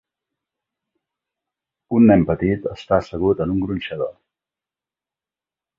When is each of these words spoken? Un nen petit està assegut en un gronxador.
Un 1.99 2.07
nen 2.13 2.25
petit 2.31 2.67
està 2.73 2.99
assegut 3.01 3.47
en 3.47 3.55
un 3.59 3.63
gronxador. 3.67 4.13